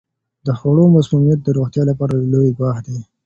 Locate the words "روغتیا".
1.57-1.83